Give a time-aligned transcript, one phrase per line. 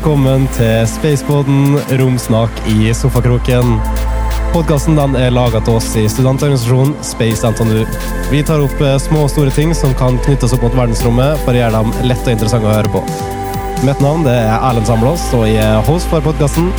[0.00, 3.74] Velkommen til Spaceboden, romsnakk i sofakroken.
[4.54, 7.82] Podkasten er laga til oss i studentorganisasjonen Space NTNU.
[8.30, 11.52] Vi tar opp eh, små og store ting som kan knyttes opp mot verdensrommet, for
[11.52, 13.02] å gjøre dem lette og interessante å høre på.
[13.84, 16.72] Mitt navn det er Erlend Samblås, og jeg er host for podkasten.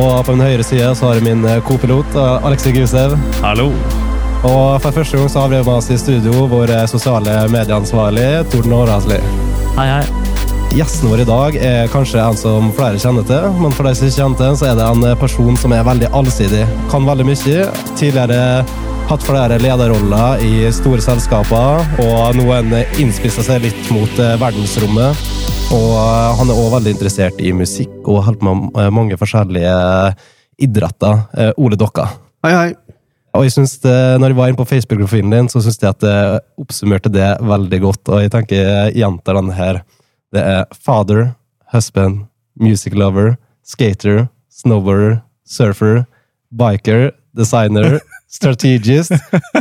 [0.00, 3.18] Og på min høyre side så har jeg min eh, kopilot Alexi Alexei Gusev.
[3.44, 3.68] Hallo.
[4.40, 8.30] Og for første gang så har vi med oss i studio vår eh, sosiale medieansvarlig
[8.48, 9.20] Torden Aarhasli.
[9.76, 10.19] Hei, hei.
[10.70, 14.06] Gjesten vår i dag er kanskje en som flere kjenner til, men for de som
[14.06, 16.62] ikke kjenner til, så er det en person som er veldig allsidig.
[16.92, 17.64] Kan veldig mye.
[17.98, 18.38] Tidligere
[19.10, 24.36] hatt flere lederroller i store selskaper, og nå har han innspissa seg litt mot eh,
[24.38, 25.26] verdensrommet.
[25.74, 29.76] Og eh, han er òg veldig interessert i musikk og holder med eh, mange forskjellige
[30.62, 31.24] idretter.
[31.58, 32.12] Ole Dokka.
[32.46, 32.98] Hei, hei.
[33.34, 36.04] Og jeg synes det, når jeg var inne på Facebook-profilen din, så syns jeg at
[36.06, 36.18] det
[36.62, 38.04] oppsummerte det veldig godt.
[38.12, 39.82] Og jeg tenker jeg gjentar den her.
[40.30, 41.34] Det er father,
[41.72, 43.36] husband, music lover,
[43.66, 46.04] skater, snowboarder, surfer,
[46.54, 49.12] biker, designer, strategist,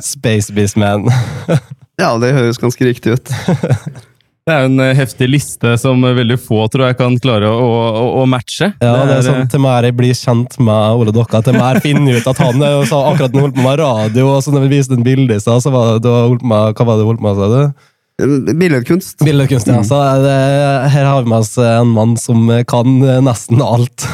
[0.01, 1.09] space beastman.
[1.99, 3.31] Ja, det høres ganske riktig ut.
[4.47, 8.05] Det er en eh, heftig liste som veldig få tror jeg kan klare å, å,
[8.17, 8.71] å matche.
[8.81, 11.91] Ja, det er sånn, Til mer jeg blir kjent med Ole Dokka, til mer jeg
[11.91, 14.65] finner ut at han er så akkurat nå holdt på med radio, og så når
[14.65, 17.11] vi viste en bilde i stad, så var det, holdt med, hva var det du
[17.11, 17.75] holdt på med?
[18.59, 19.19] Billedkunst.
[19.23, 19.83] Billedkunst, ja.
[19.87, 20.37] Så det,
[20.93, 24.07] her har vi med oss en mann som kan nesten alt.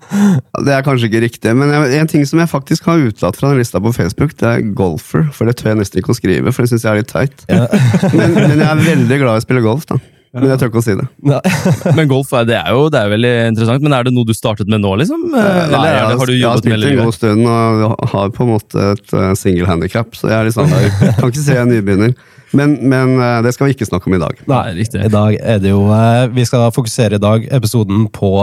[0.64, 3.60] Det er kanskje ikke riktig, men en ting som jeg faktisk har utelatt fra den
[3.60, 5.24] lista på Facebook, det er golfer.
[5.32, 7.44] For det tør jeg nesten ikke å skrive, for det syns jeg er litt teit.
[7.48, 7.66] Ja.
[8.16, 9.96] Men, men jeg er veldig glad i å spille golf, da.
[10.30, 11.04] Men jeg tør ikke å si det.
[11.26, 11.38] Ja.
[11.98, 13.82] Men golf er, det er jo det er veldig interessant.
[13.82, 15.24] Men er det noe du startet med nå, liksom?
[15.32, 18.34] Eller Nei, er jeg, det, har du jeg har spilt en god stund og har
[18.36, 21.42] på en måte et uh, single handicap, så jeg er litt sånn jeg Kan ikke
[21.42, 22.14] si jeg er nybegynner.
[22.56, 24.42] Men, men eh, det skal vi ikke snakke om i dag.
[24.50, 25.04] Nei, riktig.
[25.06, 28.34] I dag er det jo eh, Vi skal fokusere i dag episoden på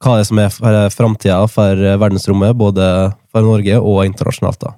[0.00, 2.84] hva det er som er for framtida for verdensrommet, både
[3.28, 4.64] for Norge og internasjonalt.
[4.64, 4.72] da.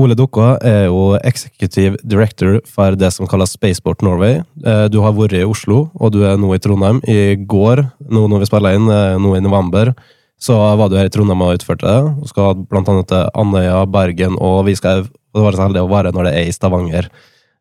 [0.00, 4.38] Ole Dukka er jo executive director for det som kalles Spaceport Norway.
[4.64, 7.02] Eh, Du har vært i Oslo, og du er nå i Trondheim.
[7.04, 9.92] I går, nå når vi spiller inn, eh, nå i november,
[10.40, 12.22] så var du her i Trondheim og utførte det.
[12.22, 15.04] Du skal blant annet til Andøya, Bergen, og vi skal
[15.34, 17.10] være så heldige å være når det er i Stavanger.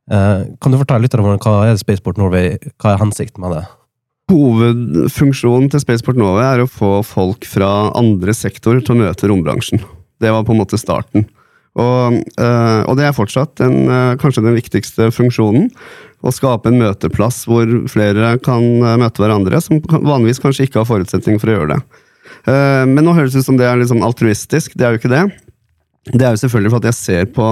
[0.10, 3.66] Eh, Kan du fortelle litt om hva er Spaceport Norway, hva er hensikten med det?
[4.32, 9.84] Hovedfunksjonen til Spaceport Norway er å få folk fra andre sektorer til å møte rombransjen.
[10.22, 11.28] Det var på en måte starten.
[11.80, 15.70] Og, øh, og det er fortsatt den, øh, kanskje den viktigste funksjonen.
[16.22, 20.90] Å skape en møteplass hvor flere kan øh, møte hverandre, som vanligvis kanskje ikke har
[20.90, 22.02] forutsetning for å gjøre det.
[22.52, 24.76] Eh, men nå høres det ut som det er litt sånn altruistisk.
[24.76, 25.24] Det er jo ikke det.
[26.12, 27.48] Det er jo selvfølgelig for at jeg ser på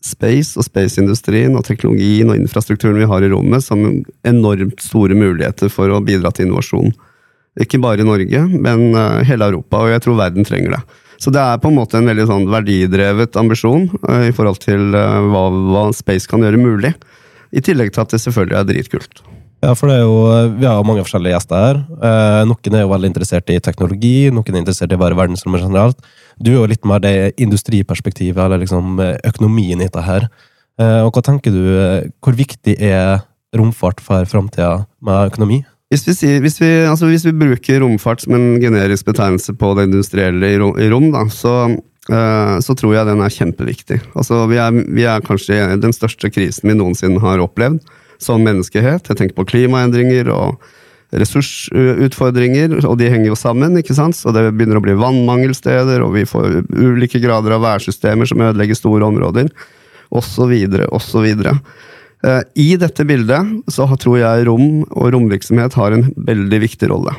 [0.00, 3.82] space og spaceindustrien og teknologien og infrastrukturen vi har i rommet som
[4.24, 6.94] enormt store muligheter for å bidra til innovasjon.
[7.60, 10.99] Ikke bare i Norge, men eh, hele Europa, og jeg tror verden trenger det.
[11.20, 14.94] Så det er på en måte en veldig sånn verdidrevet ambisjon uh, i forhold til
[14.96, 16.94] uh, hva, hva space kan gjøre mulig.
[17.52, 19.22] I tillegg til at det selvfølgelig er dritkult.
[19.60, 20.20] Ja, for det er jo,
[20.56, 21.80] Vi har jo mange forskjellige gjester her.
[22.08, 25.98] Eh, noen er jo veldig interessert i teknologi, noen er interessert i bare verdensrommet generelt.
[26.40, 30.30] Du er jo litt mer det industriperspektivet, eller liksom eh, økonomien i dette her.
[30.80, 33.20] Eh, og hva tenker du, eh, Hvor viktig er
[33.52, 35.64] romfart for framtida med økonomi?
[35.90, 39.72] Hvis vi, sier, hvis, vi, altså hvis vi bruker romfart som en generisk betegnelse på
[39.74, 41.54] det industrielle i rom, da, så,
[42.12, 43.98] uh, så tror jeg den er kjempeviktig.
[44.14, 47.82] Altså, vi, er, vi er kanskje i den største krisen vi noensinne har opplevd
[48.22, 49.10] som menneskehet.
[49.10, 50.62] Jeg tenker på klimaendringer og
[51.10, 53.74] ressursutfordringer, og de henger jo sammen.
[53.80, 54.14] ikke sant?
[54.14, 58.78] Så det begynner å bli vannmangelsteder, og vi får ulike grader av værsystemer som ødelegger
[58.78, 59.50] store områder,
[60.14, 60.54] osv.,
[60.86, 61.26] osv.
[62.26, 67.14] Eh, I dette bildet så tror jeg rom og romvirksomhet har en veldig viktig rolle.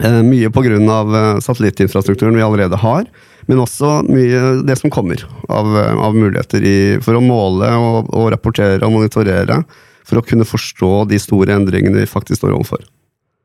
[0.00, 0.78] Eh, Mye pga.
[0.78, 3.04] eh, satellittinfrastrukturen vi allerede har,
[3.46, 8.30] men også mye det som kommer av, av muligheter i, for å måle og, og
[8.32, 9.64] rapportere og monitorere,
[10.08, 12.84] for å kunne forstå de store endringene vi faktisk står overfor.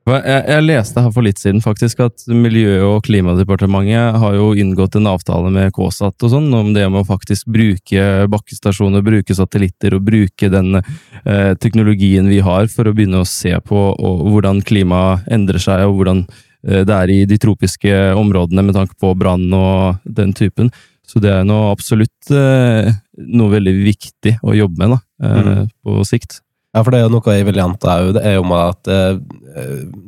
[0.03, 4.97] Jeg, jeg leste her for litt siden faktisk at Miljø- og klimadepartementet har jo inngått
[4.99, 9.95] en avtale med KSAT og sånn, om det med å faktisk bruke bakkestasjoner, bruke satellitter
[9.95, 14.59] og bruke den eh, teknologien vi har for å begynne å se på og, hvordan
[14.67, 19.15] klimaet endrer seg, og hvordan eh, det er i de tropiske områdene med tanke på
[19.15, 20.73] brann og den typen.
[21.07, 22.91] Så det er nå absolutt eh,
[23.23, 26.41] noe veldig viktig å jobbe med da, eh, på sikt.
[26.73, 28.13] Ja, for det er jo noe jeg vil gjenta òg.
[28.15, 29.19] Det er jo med at eh,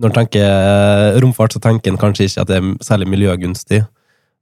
[0.02, 3.84] når en tenker romfart, så tenker en kanskje ikke at det er særlig miljøgunstig.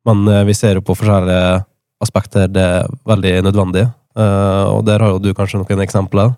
[0.07, 1.65] Men eh, vi ser jo på forskjellige
[2.03, 3.89] aspekter det er veldig nødvendig.
[4.15, 6.31] Eh, og der har jo du kanskje noen eksempler?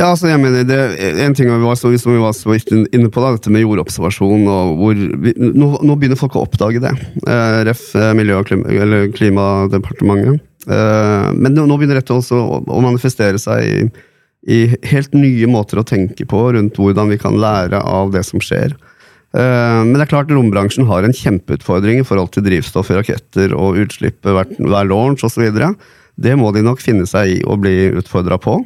[0.00, 0.76] Ja, altså jeg mener, det,
[1.20, 4.46] En ting vi var som vi var så inne på, da, dette med jordobservasjon.
[4.48, 6.94] og hvor vi, nå, nå begynner folk å oppdage det.
[7.28, 7.90] Eh, ref.
[7.94, 10.40] eh, Miljø- og klima, Klimadepartementet.
[10.66, 13.90] Eh, men nå, nå begynner dette også å, å manifestere seg i,
[14.48, 18.40] i helt nye måter å tenke på rundt hvordan vi kan lære av det som
[18.40, 18.72] skjer.
[19.36, 23.52] Eh, Men det er klart rombransjen har en kjempeutfordring i forhold til drivstoff i raketter
[23.54, 24.48] og utslipp hver,
[24.88, 25.50] launch osv.
[26.20, 28.58] Det må de nok finne seg i og bli utfordra på.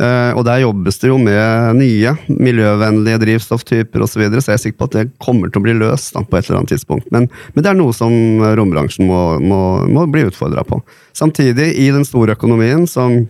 [0.00, 4.58] Eh, Og der jobbes det jo med nye miljøvennlige drivstofftyper osv., så, videre, så jeg
[4.60, 6.70] er sikker på at det kommer til å bli løst da, på et eller annet
[6.76, 7.08] tidspunkt.
[7.10, 7.26] Men,
[7.56, 8.12] men det er noe som
[8.60, 10.78] rombransjen må, må, må bli utfordra på.
[11.16, 13.24] Samtidig, i den store økonomien, som,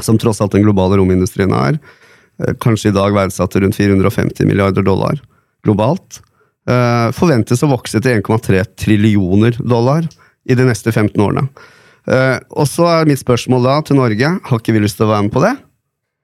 [0.00, 1.78] som tross alt den globale romindustrien er,
[2.44, 5.20] eh, kanskje i dag verdsatt til rundt 450 milliarder dollar
[5.66, 6.20] globalt,
[6.68, 10.06] eh, forventes å vokse til 1,3 trillioner dollar
[10.48, 11.48] i de neste 15 årene.
[12.08, 15.12] Eh, Og så er mitt spørsmål da til Norge, har ikke vi lyst til å
[15.12, 15.56] være med på det?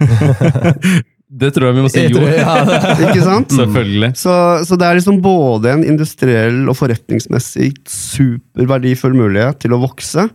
[1.34, 2.20] Det tror jeg vi må si jo.
[2.30, 2.52] ja,
[3.08, 3.50] Ikke sant?
[3.50, 4.12] Selvfølgelig.
[4.20, 4.30] Så,
[4.68, 10.28] så det er liksom både en industriell og forretningsmessig superverdifull mulighet til å vokse,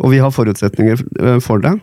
[0.00, 1.02] og vi har forutsetninger
[1.44, 1.74] for det.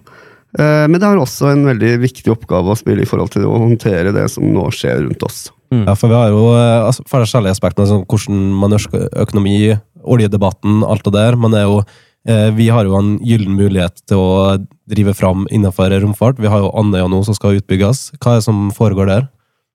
[0.55, 3.57] Eh, Men det har også en veldig viktig oppgave å spille i forhold til å
[3.59, 5.47] håndtere det som nå skjer rundt oss.
[5.73, 9.75] Ja, for vi har jo eh, altså, forskjellige aspekter, sånn hvordan man ønsker økonomi,
[10.07, 11.35] oljedebatten, alt det der.
[11.35, 11.81] Men er jo,
[12.29, 14.29] eh, vi har jo en gyllen mulighet til å
[14.87, 16.39] drive fram innenfor romfart.
[16.39, 18.13] Vi har jo Andøya nå som skal utbygges.
[18.21, 19.27] Hva er det som foregår der?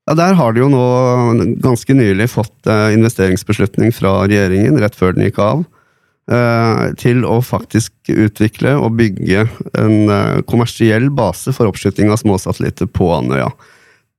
[0.08, 5.14] Ja, Der har de jo nå ganske nylig fått eh, investeringsbeslutning fra regjeringen, rett før
[5.14, 5.62] den gikk av,
[6.98, 9.44] til å faktisk utvikle og bygge
[9.78, 13.50] en eh, kommersiell base for oppskyting av småsatellitter på Andøya.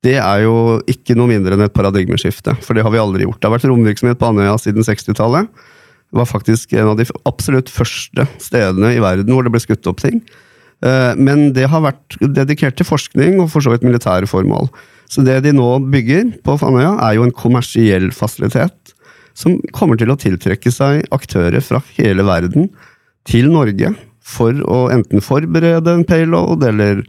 [0.03, 0.55] Det er jo
[0.91, 3.39] ikke noe mindre enn et paradigmeskifte, for det har vi aldri gjort.
[3.39, 5.47] Det har vært romvirksomhet på Andøya siden 60-tallet.
[6.13, 9.87] Det var faktisk en av de absolutt første stedene i verden hvor det ble skutt
[9.89, 10.19] opp ting.
[10.83, 14.69] Eh, Men det har vært dedikert til forskning og for så vidt militære formål.
[15.09, 18.92] Så det de nå bygger på Fannøya, er jo en kommersiell fasilitet
[19.37, 22.69] som kommer til å tiltrekke seg aktører fra hele verden
[23.29, 23.93] til Norge
[24.23, 27.03] for å enten forberede en payload eller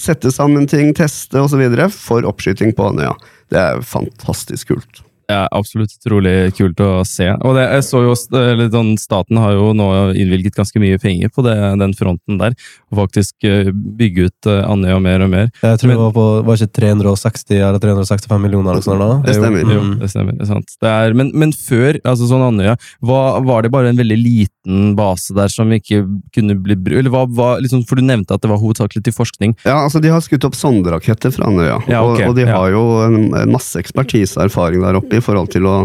[0.00, 1.62] sette sammen ting, teste osv.
[1.94, 3.14] for oppskyting på Andøya.
[3.50, 5.04] Det er fantastisk kult.
[5.30, 7.28] Er absolutt utrolig kult å se.
[7.46, 9.86] Og det, jeg så jo, eller sånn, Staten har jo nå
[10.18, 12.56] innvilget ganske mye penger på det, den fronten der,
[12.90, 15.50] og faktisk eh, bygge ut eh, Andøya mer og mer.
[15.62, 19.10] Jeg tror Men- det var på var ikke 360 eller 365 millioner eller sånn da?
[19.24, 19.62] Det stemmer.
[19.64, 20.36] Jo, jo, det stemmer.
[20.38, 20.76] Det er sant.
[20.80, 24.48] Det er, men, men før, altså sånn Andøya, var, var det bare en veldig liten
[24.96, 26.02] base der som ikke
[26.34, 26.76] kunne bli?
[26.98, 29.54] Eller hva, hva, liksom, for du nevnte at det var hovedsakelig til forskning.
[29.64, 32.26] Ja, altså De har skutt opp sonderaketter fra Andøya, Ja, okay.
[32.26, 32.52] og, og de ja.
[32.56, 35.76] har jo en, en masse ekspertise og erfaring der oppe i forhold til å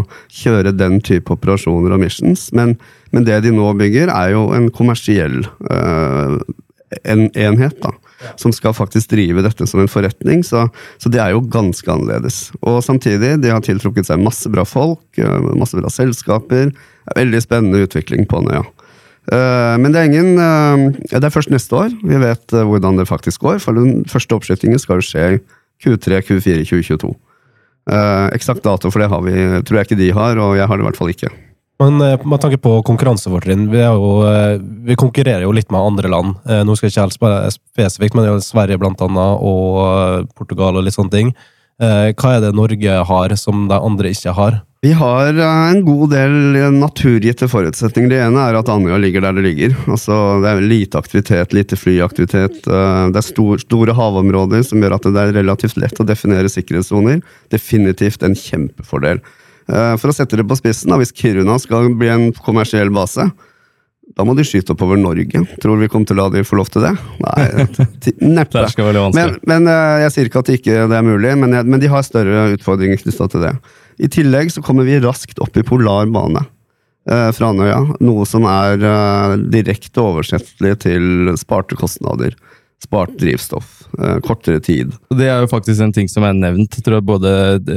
[0.42, 2.50] kjøre den type operasjoner og missions.
[2.56, 2.76] Men,
[3.16, 6.36] men det de nå bygger, er jo en kommersiell øh,
[7.04, 7.92] en enhet, da.
[8.40, 10.66] Som skal faktisk drive dette som en forretning, så,
[11.02, 12.46] så det er jo ganske annerledes.
[12.62, 16.72] Og samtidig, de har tiltrukket seg masse bra folk, øh, masse bra selskaper.
[17.12, 18.64] Er Veldig spennende utvikling på Nøya.
[19.32, 22.98] Eh, Men det er ingen eh, Det er først neste år vi vet eh, hvordan
[23.00, 23.58] det faktisk går.
[23.62, 25.24] For den første oppskytingen skal jo skje
[25.82, 27.10] Q3, Q4 2022.
[27.90, 29.34] Eh, Eksakt dato for det har vi,
[29.66, 31.32] tror jeg ikke de har, og jeg har det i hvert fall ikke.
[31.82, 36.38] Men eh, med tanke på konkurransefortrinn, vi, eh, vi konkurrerer jo litt med andre land.
[36.48, 40.78] Eh, Nå skal jeg ikke helt spørre spesifikt, men er Sverige blant annet, og Portugal
[40.78, 41.36] og litt sånne ting.
[41.76, 44.54] Hva er det Norge har som de andre ikke har?
[44.80, 46.36] Vi har en god del
[46.72, 48.14] naturgitte forutsetninger.
[48.14, 49.74] Det ene er at Andøya ligger der det ligger.
[49.84, 52.62] Altså, det er lite aktivitet, lite flyaktivitet.
[52.64, 57.20] Det er stor, store havområder som gjør at det er relativt lett å definere sikkerhetssoner.
[57.52, 59.20] Definitivt en kjempefordel.
[59.68, 63.28] Eh, For å sette det på spissen, da, hvis Kiruna skal bli en kommersiell base,
[64.16, 65.42] da må de skyte oppover Norge.
[65.60, 66.92] Tror vi kommer til å la de få lov til det?
[67.24, 67.46] Nei,
[68.38, 68.62] neppe.
[69.18, 71.82] Men, men eh, Jeg sier ikke at det ikke det er mulig, men, jeg, men
[71.82, 73.54] de har større utfordringer knytta til det.
[74.06, 76.44] I tillegg så kommer vi raskt opp i polar bane
[77.10, 77.80] eh, fra Andøya.
[78.06, 82.38] Noe som er eh, direkte oversettelig til sparte kostnader.
[82.84, 83.75] Spart drivstoff.
[83.98, 84.92] Eh, kortere tid.
[85.16, 87.32] Det er jo faktisk en ting som er nevnt, tror jeg, både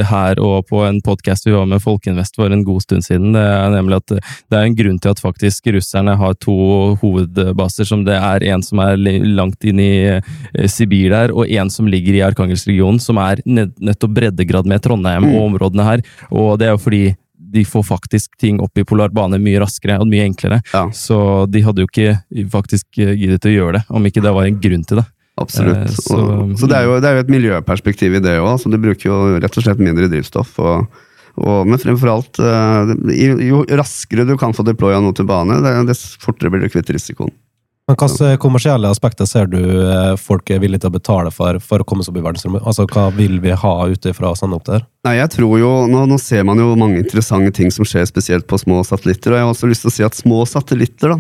[0.10, 3.32] her og på en podkast vi var med Folkeinvest for en god stund siden.
[3.36, 6.58] Det er nemlig at det er en grunn til at faktisk russerne har to
[7.02, 7.86] hovedbaser.
[7.88, 11.88] som Det er en som er langt inn i eh, Sibir der, og en som
[11.88, 16.06] ligger i Arkangelsregionen, som er nett- nettopp breddegrad med Trondheim og områdene her.
[16.32, 17.04] Og det er jo fordi
[17.50, 20.60] de får faktisk ting opp i polar bane mye raskere og mye enklere.
[20.74, 20.84] Ja.
[20.94, 22.20] Så de hadde jo ikke
[22.52, 25.08] faktisk eh, giddet å gjøre det, om ikke det var en grunn til det.
[25.40, 25.84] Absolutt.
[25.88, 28.64] Eh, så- og, så det, er jo, det er jo et miljøperspektiv i det òg.
[28.70, 30.58] Du bruker jo rett og slett mindre drivstoff.
[30.60, 30.90] Og,
[31.40, 32.90] Og, men fremfor alt, eh,
[33.48, 37.32] jo raskere du kan få deploya noe til bane, dess fortere blir du kvitt risikoen.
[37.88, 41.82] Men Hvilke kommersielle aspekter ser du eh, folk er villige til å betale for for
[41.82, 42.62] å komme seg opp i verdensrommet?
[42.68, 44.84] Altså, Hva vil vi ha ute fra å sende opp der?
[45.08, 48.46] Nei, jeg tror jo, nå, nå, ser man jo mange interessante ting som skjer spesielt
[48.50, 49.34] på små satellitter.
[49.34, 51.20] og Jeg har også lyst til å si at små satellitter da,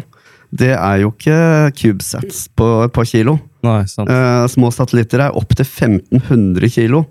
[0.51, 1.39] det er jo ikke
[1.79, 3.39] CubeSats på et par kilo.
[3.65, 3.81] Nei.
[3.83, 7.05] Eh, små satellitter er opptil 1500 kilo.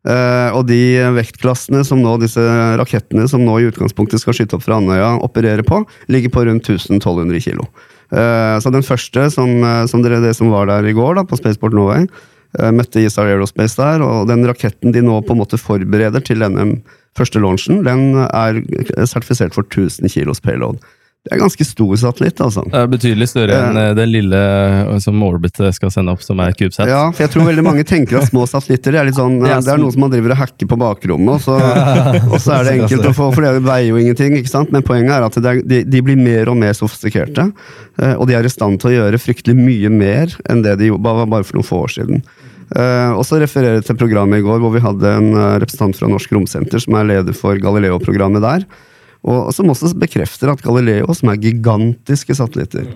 [0.00, 2.40] Uh, og de vektklassene som nå, disse
[2.80, 6.70] rakettene som nå i utgangspunktet skal skyte opp fra Andøya, opererer på, ligger på rundt
[6.72, 7.66] 1200 kilo.
[8.08, 11.26] Uh, så den første, som, uh, som dere, det som var der i går, da,
[11.28, 12.08] på Spaceport Norway,
[12.74, 16.80] møtte Isar Aerospace der, og den raketten de nå på en måte forbereder til denne
[17.14, 18.58] første launchen, den er
[19.06, 20.80] sertifisert for 1000 kilos payload.
[21.20, 22.62] Det er ganske stor satellitt, altså.
[22.64, 26.40] Det er Betydelig større enn uh, den lille eh, som Orbit skal sende opp, som
[26.40, 26.88] er CubeSat.
[26.88, 29.50] Ja, for jeg tror veldig mange tenker at små satellitter det er litt sånn, det
[29.52, 31.58] er, det er noe som man driver og hacker på bakrommet, og så,
[32.32, 34.38] og så er det enkelt å få, for det veier jo ingenting.
[34.40, 34.72] ikke sant?
[34.72, 37.50] Men poenget er at er, de, de, blir mer og mer sofistikerte,
[38.16, 41.18] og de er i stand til å gjøre fryktelig mye mer enn det de gjorde
[41.20, 42.24] bare for noen få år siden.
[42.70, 46.08] Uh, og så refererer jeg til programmet i går, hvor vi hadde en representant fra
[46.08, 48.64] Norsk Romsenter, som er leder for Galileo-programmet der
[49.20, 52.86] og som også bekrefter at Galileo, som er gigantiske satellitter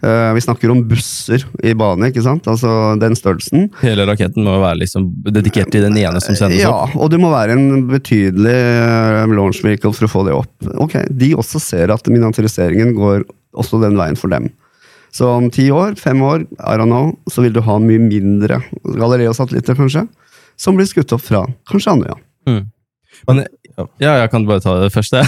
[0.00, 2.48] uh, Vi snakker om busser i bane, ikke sant?
[2.48, 3.68] Altså den størrelsen.
[3.82, 6.94] Hele raketten må være liksom dedikert til den ene som sendes opp?
[6.94, 10.70] Ja, og det må være en betydelig uh, launch vehicle for å få det opp.
[10.80, 14.48] Ok, De også ser at miniaturiseringen går også den veien for dem.
[15.16, 18.58] Så om ti år, fem år, I don't know, så vil du ha mye mindre
[18.84, 20.06] Galileo-satellitter, kanskje,
[20.60, 22.16] som blir skutt opp fra kanskje Andøya.
[22.48, 22.64] Mm.
[23.28, 23.44] Men
[23.76, 25.20] ja, jeg kan bare ta det første.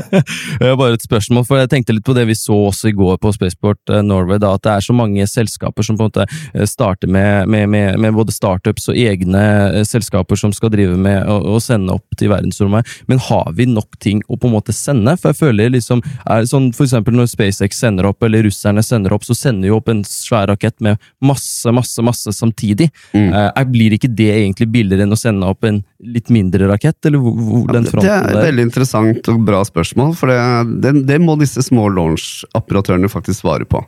[0.60, 3.32] bare et spørsmål, for jeg tenkte litt på det vi så også i går på
[3.32, 6.66] Spaceport eh, Norway, da, at det er så mange selskaper som på en måte eh,
[6.68, 9.44] starter med, med, med, med både startups og egne
[9.80, 12.86] eh, selskaper som skal drive med å, sende opp til verdensrommet.
[13.08, 15.16] Men har vi nok ting å på en måte sende?
[15.16, 19.16] For jeg føler liksom, er sånn For eksempel når SpaceX sender opp, eller russerne sender
[19.16, 22.90] opp, så sender jo opp en svær rakett med masse, masse, masse samtidig.
[23.16, 23.32] Mm.
[23.72, 27.66] Blir ikke det egentlig billigere enn å sende opp en litt mindre rakett, eller hvor,
[27.78, 28.24] den fronten der?
[28.24, 30.38] Det er et veldig interessant og bra spørsmål, for det,
[30.84, 33.82] det, det må disse små launch-operatørene faktisk svare på.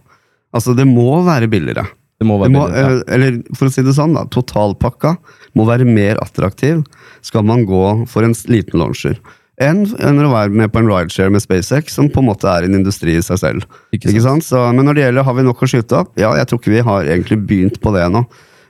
[0.57, 1.87] Altså, det må være billigere.
[2.21, 3.03] Det må være det må, billigere, ja.
[3.03, 5.15] Eh, eller for å si det sånn, da, totalpakka
[5.59, 6.83] må være mer attraktiv
[7.27, 9.21] skal man gå for en liten launcher.
[9.61, 12.65] Enn, en å være med på en rideshare med SpaceX, som på en måte er
[12.65, 13.67] en industri i seg selv.
[13.93, 14.15] Ikke sant?
[14.15, 14.47] Ikke sant?
[14.47, 16.73] Så, men når det gjelder har vi nok å skyte opp, ja, jeg tror ikke
[16.73, 18.25] vi har egentlig begynt på det ennå.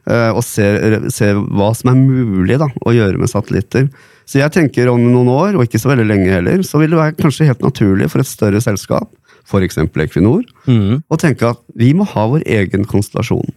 [0.09, 0.65] Uh, og se,
[1.12, 3.87] se, hva som er mulig da, å gjøre med satellitter.
[4.31, 7.01] Så jeg tenker om noen år, og ikke så veldig lenge heller, så vil det
[7.01, 9.11] være kanskje helt naturlig for et større selskap,
[9.43, 9.81] f.eks.
[9.83, 11.01] Equinor, mm.
[11.11, 13.51] å tenke at vi må ha vår egen konstellasjon.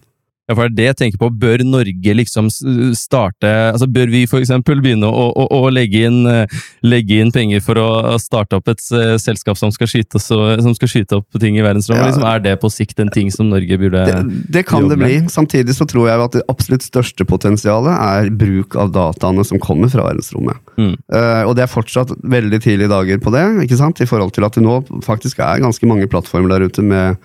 [0.53, 1.29] Ja, for det er det jeg tenker på.
[1.41, 2.50] Bør Norge liksom
[2.98, 4.51] starte altså Bør vi f.eks.
[4.67, 8.81] begynne å, å, å legge, inn, eh, legge, inn, penger for å starte opp et
[8.93, 12.03] eh, selskap som skal skyte, så, som skal skyte opp ting i verdensrommet?
[12.03, 12.12] Ja.
[12.12, 14.22] Liksom, er det på sikt en ting som Norge burde Det,
[14.53, 15.22] det kan det bli.
[15.33, 19.91] Samtidig så tror jeg at det absolutt største potensialet er bruk av dataene som kommer
[19.91, 20.60] fra verdensrommet.
[20.77, 20.95] Mm.
[21.13, 24.01] Uh, og det er fortsatt veldig tidlige dager på det, ikke sant?
[24.03, 27.17] i forhold til at det nå faktisk er ganske mange plattformer der ute med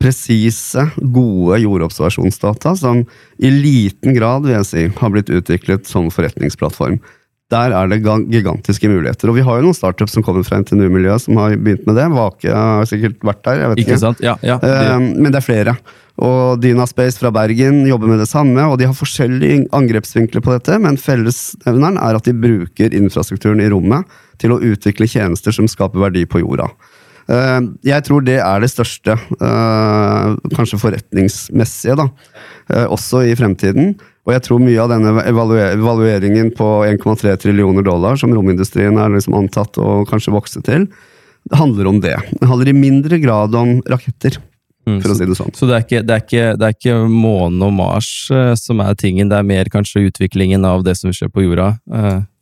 [0.00, 3.02] presise, gode jordobservasjonsdata som
[3.38, 7.00] i liten grad vil jeg si, har blitt utviklet som forretningsplattform.
[7.50, 7.98] Der er det
[8.30, 9.30] gigantiske muligheter.
[9.30, 12.06] Og vi har jo noen startups som kommer fra NTNU-miljøet som har begynt med det.
[12.14, 13.58] Vake har sikkert vært der.
[13.58, 13.90] jeg vet ikke.
[13.90, 14.02] ikke.
[14.04, 14.22] Sant?
[14.22, 14.70] Ja, ja, det...
[14.70, 15.74] Ehm, men det er flere.
[16.20, 20.76] Og Dynaspace fra Bergen jobber med det samme, og de har forskjellige angrepsvinkler på dette,
[20.84, 26.06] men fellesnevneren er at de bruker infrastrukturen i rommet til å utvikle tjenester som skaper
[26.06, 26.68] verdi på jorda.
[27.30, 32.08] Eh, jeg tror det er det største, eh, kanskje forretningsmessige, da,
[32.72, 33.94] eh, også i fremtiden.
[34.26, 39.34] Og jeg tror mye av denne evalueringen på 1,3 trillioner dollar, som romindustrien er liksom
[39.34, 40.88] antatt å kanskje vokse til,
[41.48, 42.16] det handler om det.
[42.38, 44.36] Det handler i mindre grad om raketter.
[44.86, 45.54] Mm, for å si det sånn.
[45.54, 48.94] Så det er ikke, det er ikke, det er ikke månen og Mars som er
[48.94, 51.76] tingen, det er mer kanskje utviklingen av det som skjer på jorda?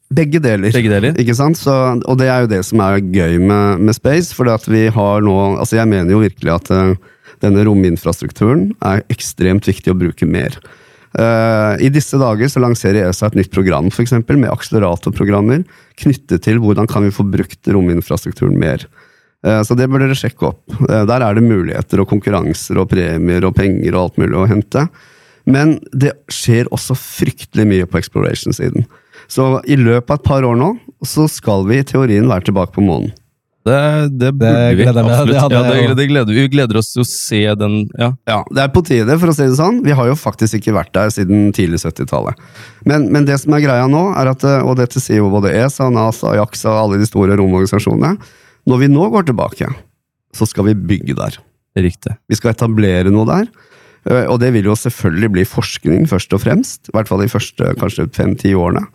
[0.09, 0.73] Begge deler.
[0.73, 1.17] Begge deler.
[1.21, 1.59] Ikke sant?
[1.61, 4.33] Så, og det er jo det som er gøy med, med Space.
[4.37, 6.95] For vi har nå altså Jeg mener jo virkelig at uh,
[7.45, 10.57] denne rominfrastrukturen er ekstremt viktig å bruke mer.
[11.13, 15.63] Uh, I disse dager så lanserer ESA et nytt program for eksempel, med akseleratorprogrammer
[16.01, 18.87] knyttet til hvordan kan vi få brukt rominfrastrukturen mer.
[19.45, 20.65] Uh, så det bør dere sjekke opp.
[20.89, 24.87] der er det muligheter og konkurranser og premier og penger og alt mulig å hente.
[25.49, 28.89] Men det skjer også fryktelig mye på exploration-siden.
[29.29, 30.73] Så i løpet av et par år nå,
[31.05, 33.13] så skal vi i teorien være tilbake på månen.
[33.69, 34.85] Det, det burde Det vi.
[34.89, 35.29] Absolutt.
[35.29, 36.45] Det ja, det, jeg det gleder vi.
[36.47, 37.75] vi gleder oss til å se den.
[38.01, 38.09] Ja.
[38.31, 39.83] Ja, det er på tide, for å si det sånn.
[39.85, 42.39] Vi har jo faktisk ikke vært der siden tidlig 70-tallet.
[42.89, 45.53] Men, men det som er greia nå, er at, eh, og dette sier jo både
[45.53, 48.15] ESA, NASA, JAXA og alle de store romorganisasjonene,
[48.69, 49.69] når vi nå går tilbake,
[50.37, 51.37] så skal vi bygge der.
[51.79, 52.17] Riktig.
[52.31, 53.51] Vi skal etablere noe der.
[54.09, 56.89] Eh, Og det vil jo selvfølgelig bli forskning, først og fremst.
[56.89, 58.87] I hvert fall de første kanskje fem-ti årene.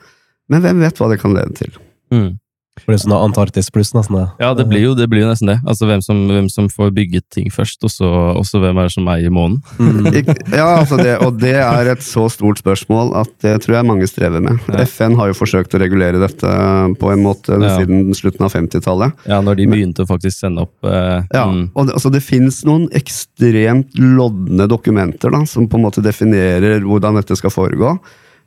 [0.51, 1.75] Men hvem vet hva det kan lede til?
[2.13, 2.31] Mm.
[2.73, 4.15] Det blir sånn Antarktis pluss, nesten.
[4.17, 4.23] det.
[4.41, 5.59] Ja, det blir, jo, det blir jo nesten det.
[5.69, 8.93] Altså hvem som, hvem som får bygget ting først, og så også hvem er det
[8.95, 9.59] som eier månen.
[9.77, 10.07] Mm.
[10.57, 14.07] Ja, altså det, og det er et så stort spørsmål at det tror jeg mange
[14.09, 14.57] strever med.
[14.73, 14.87] Ja.
[14.89, 16.55] FN har jo forsøkt å regulere dette
[16.97, 17.75] på en måte Ja.
[17.77, 19.21] siden slutten av 50-tallet.
[19.29, 22.23] Ja, når de begynte å faktisk sende opp eh, Ja, mm, og det, altså det
[22.25, 27.93] finnes noen ekstremt lodne dokumenter da, som på en måte definerer hvordan dette skal foregå.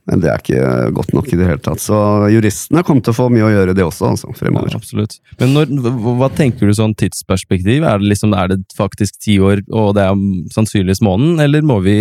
[0.06, 1.82] Men det er ikke godt nok i det hele tatt.
[1.82, 1.96] Så
[2.30, 4.76] juristene kommer til å få mye å gjøre, det også, altså, ja, fremover.
[4.78, 5.16] absolutt.
[5.40, 5.72] Men når,
[6.20, 7.82] hva, tenker du sånn tidsperspektiv?
[7.82, 10.22] Er det, liksom, er det faktisk ti år, og det er
[10.54, 11.98] sannsynligvis månen, eller må vi,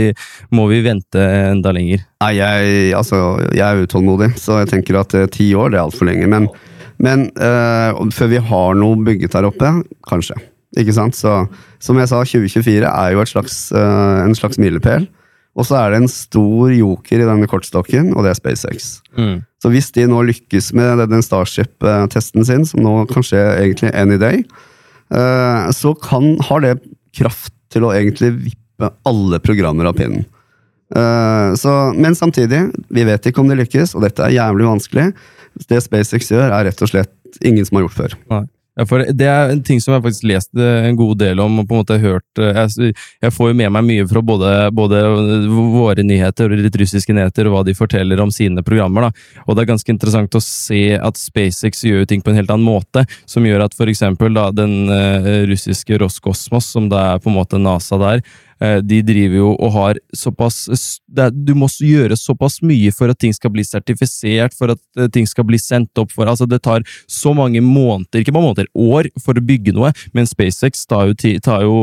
[0.54, 2.06] må vi vente enda lenger?
[2.22, 5.88] Nei, jeg, altså, jeg er utålmodig, så jeg tenker at eh, ti år det er
[5.88, 6.30] altfor lenge.
[6.30, 6.50] Men,
[7.02, 10.38] men eh, før vi har noe bygget der oppe, kanskje.
[10.78, 11.18] Ikke sant?
[11.18, 11.40] Så,
[11.82, 15.10] som jeg sa, 2024 er jo slags, eh, en slags milepæl.
[15.56, 18.90] Og så er det en stor joker i denne kortstokken, og det er SpaceX.
[19.16, 19.38] Mm.
[19.64, 24.20] Så hvis de nå lykkes med den Starship-testen sin, som nå kan skje egentlig any
[24.22, 24.44] day,
[25.16, 26.76] eh, så kan, har det
[27.16, 30.28] kraft til å egentlig vippe alle programmer av pinnen.
[30.96, 35.08] Eh, så, men samtidig, vi vet ikke om det lykkes, og dette er jævlig vanskelig.
[35.72, 38.20] Det SpaceX gjør, er rett og slett ingen som har gjort før.
[38.76, 41.62] Ja, for Det er en ting som jeg faktisk lest eh, en god del om
[41.62, 44.52] og på en måte hørt eh, Jeg, jeg får jo med meg mye fra både,
[44.76, 45.02] både
[45.48, 49.08] våre nyheter og litt russiske nyheter, og hva de forteller om sine programmer.
[49.08, 49.44] da.
[49.46, 52.68] Og Det er ganske interessant å se at SpaceX gjør ting på en helt annen
[52.68, 53.88] måte, som gjør at for
[54.36, 58.45] da, den eh, russiske Roskosmos, som da er på en måte NASA der, eh,
[58.88, 63.34] de driver jo og har såpass er, Du må gjøre såpass mye for at ting
[63.36, 66.86] skal bli sertifisert, for at eh, ting skal bli sendt opp for altså Det tar
[67.12, 71.18] så mange måneder, ikke bare måneder, år, for å bygge noe, men SpaceX tar jo,
[71.44, 71.76] tar jo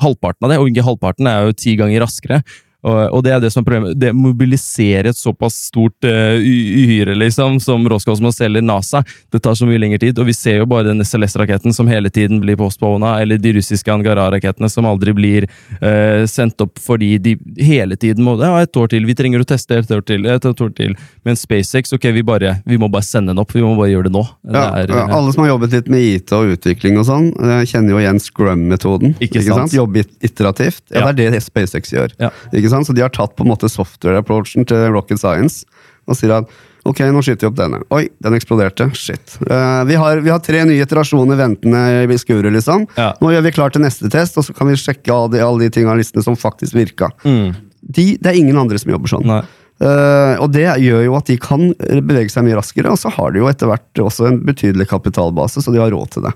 [0.00, 2.40] halvparten av det, og ikke halvparten er jo ti ganger raskere.
[2.82, 3.98] Og, det er det som er problemet.
[4.00, 9.02] Det mobiliserer et såpass stort uh, uhyre liksom, som Roscosmos eller NASA.
[9.32, 10.18] Det tar så mye lengre tid.
[10.18, 13.92] Og vi ser jo bare den SLS-raketten som hele tiden blir postpona, eller de russiske
[13.92, 15.48] Angara-rakettene som aldri blir
[15.80, 19.04] eh, sendt opp fordi de hele tiden må Ja, et år til.
[19.04, 20.24] Vi trenger å teste et år til.
[20.30, 20.94] Et år til.
[21.26, 23.52] Men SpaceX, ok, vi, bare, vi må bare sende den opp.
[23.54, 24.24] Vi må bare gjøre det nå.
[24.48, 27.62] Det er, ja, alle som har jobbet litt med IT og utvikling og sånn, eh,
[27.68, 29.14] kjenner jo igjen Scrum-metoden.
[29.20, 29.74] Ikke sant?
[29.76, 30.82] Jobbe iterativt.
[30.88, 31.12] Ja, Ja.
[31.20, 32.12] Det er det SpaceX gjør.
[32.22, 32.30] Ja.
[32.54, 32.86] Ikke sant?
[32.88, 35.64] Så de har tatt på en måte software-approachen til rocket science
[36.08, 36.48] og sier at
[36.88, 37.78] ok, nå skyter vi opp denne.
[37.94, 38.88] Oi, den eksploderte.
[38.96, 39.36] Shit.
[39.44, 42.86] Uh, vi, har, vi har tre nye iterasjoner ventende i skuret, liksom.
[42.96, 43.12] Ja.
[43.20, 45.66] Nå gjør vi klar til neste test, og så kan vi sjekke alle de, alle
[45.66, 47.12] de tingene listene som faktisk virka.
[47.22, 49.26] Mm, De, det er ingen andre som jobber sånn.
[49.28, 49.42] nei.
[49.80, 51.70] Uh, og det gjør jo at de kan
[52.04, 55.62] bevege seg mye raskere, og så har de jo etter hvert også en betydelig kapitalbase,
[55.64, 56.34] så de har råd til det.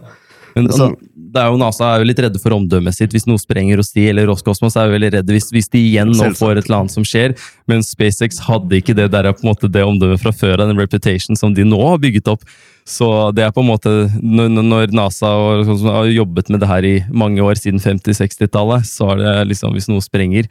[0.54, 0.94] Men Så-
[1.34, 3.90] det er jo NASA er jo litt redde for omdømmet sitt hvis noe sprenger hos
[3.96, 6.84] de, eller Roscosmos er jo veldig redde hvis, hvis de igjen nå får et eller
[6.84, 7.34] annet som skjer.
[7.70, 10.70] Men SpaceX hadde ikke det der er på en måte det omdømmet fra før av,
[10.70, 12.46] den reputation som de nå har bygget opp.
[12.86, 15.30] Så det er på en måte, når, NASA
[15.64, 19.72] sånn har jobbet med det her i mange år, siden 50-60-tallet, så er det liksom
[19.74, 20.46] hvis noe sprenger,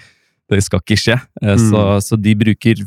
[0.50, 1.20] det skal ikke skje.
[1.44, 2.82] Eh, Så, så de bruker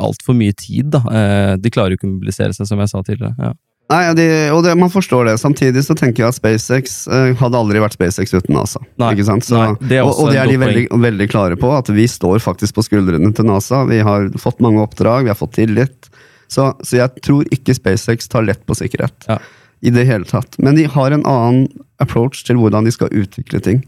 [0.00, 1.02] altfor mye tid, da.
[1.08, 3.34] Eh, De klarer jo ikke å mobilisere seg, som jeg sa tidligere.
[3.40, 3.52] Ja.
[3.90, 5.34] Nei, de, og det, Man forstår det.
[5.40, 8.80] Samtidig så tenker jeg at SpaceX eh, hadde aldri vært SpaceX uten NASA.
[9.00, 9.12] Nei?
[9.20, 12.40] Så, nei, det og, og det er de veldig, veldig klare på, at vi står
[12.44, 13.82] faktisk på skuldrene til NASA.
[13.90, 16.08] Vi har fått mange oppdrag, vi har fått tillit.
[16.52, 19.28] Så, så jeg tror ikke SpaceX tar lett på sikkerhet.
[19.28, 19.40] Ja.
[19.82, 20.56] I det hele tatt.
[20.62, 21.66] Men de har en annen
[22.02, 23.82] approach til hvordan de skal utvikle ting.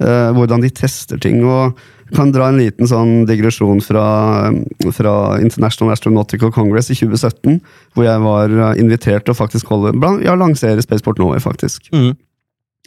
[0.00, 1.42] Eh, hvordan de tester ting.
[1.44, 1.78] og
[2.14, 4.50] kan dra en liten sånn digresjon fra,
[4.96, 7.60] fra International Astronautical Congress i 2017,
[7.94, 11.86] hvor jeg var eh, invitert til å faktisk holde ja, lansere Spaceport Norway, faktisk.
[11.94, 12.16] Mm.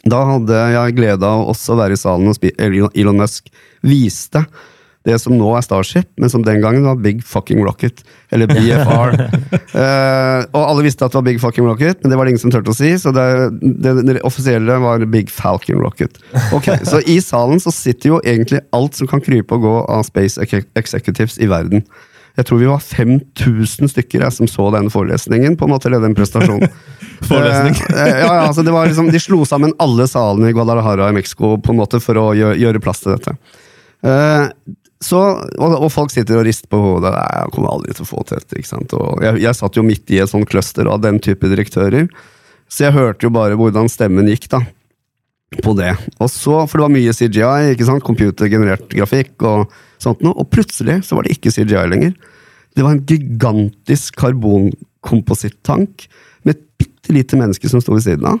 [0.04, 3.48] Da hadde jeg glede av også å være i salen og Elon Musk
[3.80, 4.44] viste
[5.04, 8.00] det som nå er Starship, men som den gangen var Big Fucking Rocket.
[8.32, 9.12] Eller BFR.
[9.12, 12.44] uh, og alle visste at det var Big Fucking Rocket, men det var det ingen
[12.46, 12.94] som turte å si.
[13.00, 13.26] Så det,
[13.60, 16.16] det, det offisielle var Big Falcon Rocket.
[16.56, 20.08] Ok, Så i salen så sitter jo egentlig alt som kan krype og gå av
[20.08, 21.84] Space Executives i verden.
[22.34, 26.02] Jeg tror vi var 5000 stykker jeg, som så den forelesningen, på en måte, eller
[26.02, 26.72] den prestasjonen.
[27.28, 27.76] Forelesning.
[27.92, 31.14] Eh, ja, ja, altså det var liksom, De slo sammen alle salene i Guadalajara i
[31.20, 33.36] Mexico på en måte for å gjøre, gjøre plass til dette.
[34.04, 34.48] Eh,
[35.04, 35.20] så,
[35.60, 37.12] og, og folk sitter og rister på hodet.
[37.12, 38.60] Nei, jeg kommer aldri til å få til dette.
[38.60, 38.78] ikke
[39.24, 42.08] jeg, jeg satt jo midt i et sånt cluster av den type direktører.
[42.72, 44.62] Så jeg hørte jo bare hvordan stemmen gikk, da.
[45.62, 45.92] På det.
[46.18, 48.06] Og så, For det var mye CGI, ikke sant?
[48.06, 50.34] computergenerert grafikk og sånt noe.
[50.40, 52.16] Og plutselig så var det ikke CGI lenger.
[52.74, 56.08] Det var en gigantisk karbonkomposittank
[56.48, 56.64] med
[57.04, 58.38] bitte lite menneske som sto ved siden av.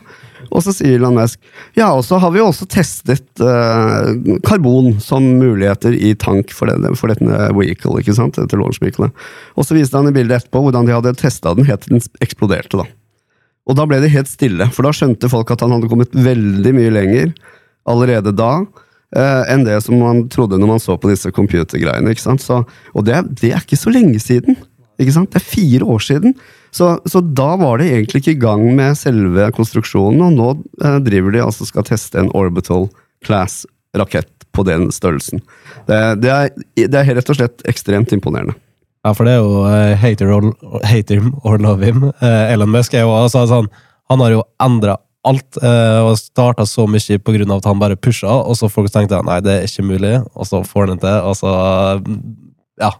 [0.50, 1.40] Og så sier Elon Musk
[1.74, 4.12] ja, og så har vi også testet uh,
[4.44, 8.36] karbon som muligheter i tank for, denne, for dette vehicle, ikke sant?
[8.36, 9.10] dette launch vehicle.
[9.56, 12.04] Og så viste han i bildet etterpå hvordan de hadde testa den helt til den
[12.24, 12.78] eksploderte.
[12.78, 12.86] da.
[13.64, 16.74] Og da ble det helt stille, for da skjønte folk at han hadde kommet veldig
[16.76, 17.32] mye lenger
[17.88, 18.58] allerede da.
[19.14, 22.12] Uh, enn det som man trodde når man så på disse computergreiene.
[22.12, 22.44] ikke sant?
[22.44, 24.58] Så, og det, det er ikke så lenge siden.
[25.00, 25.32] ikke sant?
[25.32, 26.36] Det er fire år siden.
[26.74, 30.48] Så, så, da var de egentlig ikke i gang med selve konstruksjonen, og nå
[30.82, 32.88] eh, driver de altså skal teste en Orbital
[33.26, 35.42] Class-rakett på den størrelsen.
[35.86, 38.56] Det, det, er, det, er, rett og slett ekstremt imponerende.
[39.04, 40.50] Ja, for det er jo uh, hater, or,
[40.88, 42.08] hate him or love him.
[42.22, 43.68] Uh, Elon Musk er jo altså, sånn
[44.08, 44.96] Han har jo endra
[45.28, 49.20] alt, uh, og starta så mye av at han bare pusha, og så folk tenkte
[49.28, 51.54] nei, det er ikke mulig, og så får han det til, og så
[52.82, 52.90] Ja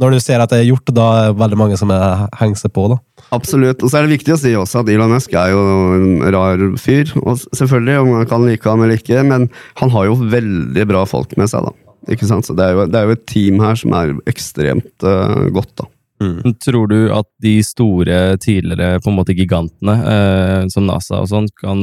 [0.00, 2.72] når du ser at det er gjort, da er det veldig mange som henger seg
[2.76, 2.84] på.
[2.92, 2.98] da.
[3.32, 3.80] Absolutt.
[3.80, 5.62] Og så er det viktig å si også at Elon Musk er jo
[5.96, 7.10] en rar fyr.
[7.22, 9.48] og Selvfølgelig, om man kan like ham eller ikke, men
[9.80, 11.64] han har jo veldig bra folk med seg.
[11.64, 11.72] da.
[12.12, 12.46] Ikke sant?
[12.46, 15.72] Så det er, jo, det er jo et team her som er ekstremt uh, godt.
[15.80, 15.88] da.
[16.22, 16.54] Mm.
[16.64, 21.48] Tror du at de store, tidligere på en måte gigantene, eh, som NASA og sånn,
[21.60, 21.82] kan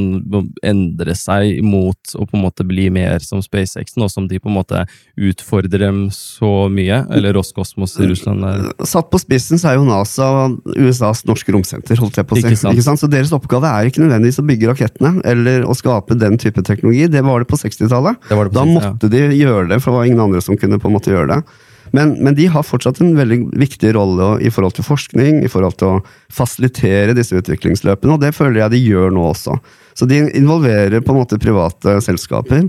[0.66, 4.50] endre seg mot å på en måte bli mer som SpaceX, nå som de på
[4.50, 7.04] en måte utfordrer dem så mye?
[7.14, 8.42] Eller Roskosmos i Russland?
[8.42, 8.86] Der?
[8.88, 10.30] Satt på spissen så er jo NASA
[10.74, 12.48] USAs norske romsenter, holdt jeg på å si.
[12.48, 12.74] Ikke sant?
[12.74, 13.02] Ikke sant?
[13.04, 17.06] Så deres oppgave er ikke nødvendigvis å bygge rakettene eller å skape den type teknologi.
[17.12, 18.18] Det var det på 60-tallet.
[18.54, 19.12] Da måtte ja.
[19.14, 21.62] de gjøre det, for det var ingen andre som kunne på en måte gjøre det.
[21.94, 25.78] Men, men, de har fortsatt en veldig viktig rolle i forhold til forskning, i forhold
[25.78, 26.02] til å
[26.34, 29.54] fasilitere disse utviklingsløpene, og det føler jeg de gjør nå også.
[29.94, 32.64] Så de involverer på en måte private selskaper.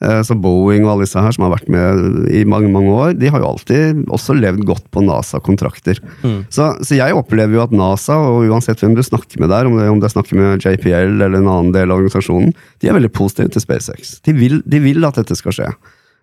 [0.00, 3.12] Eh, så Boeing og alle disse her som har vært med i mange mange år,
[3.20, 6.00] de har jo alltid også levd godt på NASA-kontrakter.
[6.24, 6.40] Mm.
[6.48, 9.76] Så, så, jeg opplever jo at NASA, og uansett hvem du snakker med der, om
[9.76, 13.12] det, om det snakker med JPL eller en annen del av organisasjonen, de er veldig
[13.12, 14.16] positive til SpaceX.
[14.24, 15.72] De vil, de vil at dette skal skje.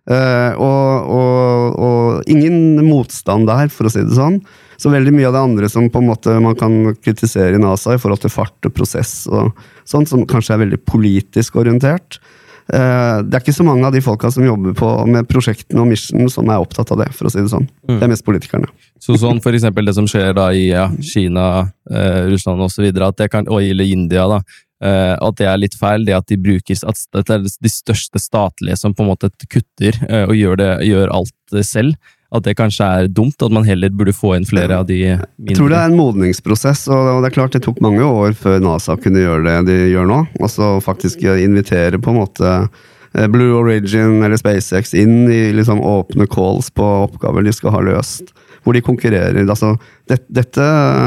[0.08, 4.40] Uh, og, og, og, ingen motstand der, for å si det sånn.
[4.80, 7.98] Så veldig mye av det andre som på en måte man kan kritisere i NASA
[7.98, 9.52] i forhold til fart og prosess, og
[9.90, 12.22] sånt, som kanskje er veldig politisk orientert.
[12.68, 15.90] Uh, det er ikke så mange av de folka som jobber på, med prosjektene og
[15.92, 17.10] mission, som er opptatt av det.
[17.16, 17.68] for å si Det sånn.
[17.88, 17.98] Mm.
[17.98, 18.72] Det er mest politikerne.
[19.04, 23.84] Så sånn for det som skjer da i ja, Kina, uh, Russland osv., og eller
[23.88, 24.42] India, da,
[24.78, 28.22] Uh, at det er litt feil, det at de bruker at det er de største
[28.22, 31.98] statlige som på en måte kutter uh, og gjør, det, gjør, alt selv.
[32.28, 35.48] At det kanskje er dumt, at man heller burde få inn flere av de mindre.
[35.48, 38.60] Jeg tror det er en modningsprosess, og det er klart det tok mange år før
[38.62, 40.20] NASA kunne gjøre det de gjør nå.
[40.42, 45.80] Og så faktisk invitere på en måte eh, Blue Origin eller SpaceX inn i liksom
[45.80, 48.36] åpne calls på oppgaver de skal ha løst.
[48.68, 49.38] Hvor de konkurrerer.
[49.48, 49.78] Altså,
[50.12, 50.64] det, dette,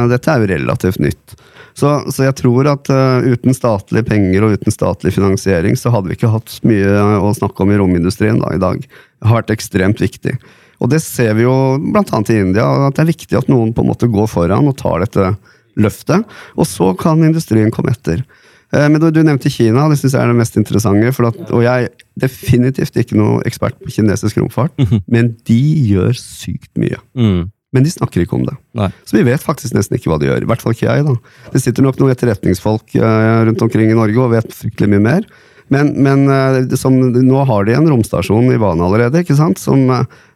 [0.08, 1.34] dette er jo relativt nytt.
[1.76, 6.10] Så, så jeg tror at uh, uten statlige penger og uten statlig finansiering, så hadde
[6.10, 8.82] vi ikke hatt mye å snakke om i romindustrien da, i dag.
[8.82, 10.34] Det har vært ekstremt viktig.
[10.80, 12.04] Og det ser vi jo bl.a.
[12.32, 15.04] i India, at det er viktig at noen på en måte går foran og tar
[15.04, 15.34] dette
[15.80, 16.24] løftet.
[16.56, 18.24] Og så kan industrien komme etter.
[18.70, 21.14] Uh, men du, du, nevnte Kina, det syns jeg er det mest interessante.
[21.30, 25.02] At, og jeg er definitivt ikke noe ekspert på kinesisk romfart, mm -hmm.
[25.06, 27.00] men de gjør sykt mye.
[27.14, 27.50] Mm.
[27.72, 28.56] Men de snakker ikke om det.
[28.74, 28.90] Nei.
[29.06, 30.42] Så vi vet faktisk nesten ikke hva de gjør.
[30.42, 31.04] I hvert fall ikke jeg.
[31.06, 31.14] da.
[31.52, 35.28] Det sitter nok noen etterretningsfolk uh, rundt omkring i Norge og vet fryktelig mye mer.
[35.70, 39.58] Men, men uh, som, nå har de en romstasjon i Vane allerede, ikke sant?
[39.58, 39.86] som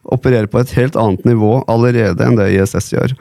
[0.03, 3.15] opererer på et helt annet nivå allerede enn det ISS gjør.